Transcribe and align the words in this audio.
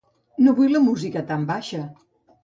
No 0.45 0.53
vull 0.59 0.71
la 0.75 0.79
música 0.85 1.21
tan 1.31 1.43
baixa. 1.51 1.83